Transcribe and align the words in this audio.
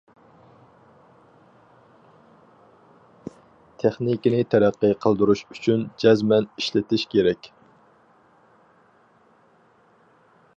تېخنىكىنى 3.83 4.39
تەرەققىي 4.55 4.95
قىلدۇرۇش 5.05 5.45
ئۈچۈن 5.51 5.85
جەزمەن 6.05 6.49
ئىشلىتىش 6.55 7.05
كېرەك. 7.13 7.51